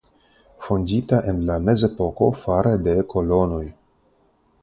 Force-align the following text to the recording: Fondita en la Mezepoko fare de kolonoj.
Fondita 0.67 1.19
en 1.33 1.43
la 1.49 1.57
Mezepoko 1.67 2.31
fare 2.45 2.73
de 2.87 2.97
kolonoj. 3.13 3.63